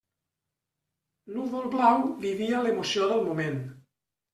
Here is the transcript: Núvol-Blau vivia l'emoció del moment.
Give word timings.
Núvol-Blau 1.37 2.03
vivia 2.27 2.67
l'emoció 2.67 3.15
del 3.17 3.27
moment. 3.33 3.67